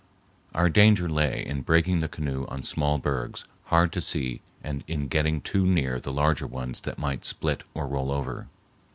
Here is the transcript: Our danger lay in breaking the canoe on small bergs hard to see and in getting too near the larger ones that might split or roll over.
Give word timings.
Our 0.55 0.67
danger 0.67 1.07
lay 1.07 1.45
in 1.45 1.61
breaking 1.61 1.99
the 1.99 2.07
canoe 2.07 2.47
on 2.47 2.63
small 2.63 2.97
bergs 2.97 3.45
hard 3.65 3.91
to 3.93 4.01
see 4.01 4.41
and 4.63 4.83
in 4.87 5.07
getting 5.07 5.41
too 5.41 5.63
near 5.63 5.99
the 5.99 6.11
larger 6.11 6.47
ones 6.47 6.81
that 6.81 6.97
might 6.97 7.23
split 7.23 7.63
or 7.75 7.85
roll 7.87 8.09
over. 8.11 8.47